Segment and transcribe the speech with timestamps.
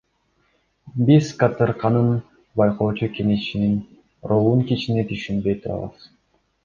[1.09, 2.09] Биз КТРКнын
[2.61, 3.77] байкоочу кеңешинин
[4.33, 6.09] ролун кичине түшүнбөй турабыз.